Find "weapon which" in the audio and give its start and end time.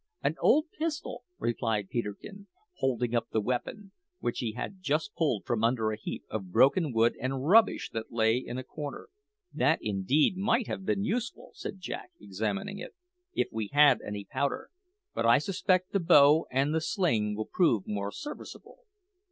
3.39-4.39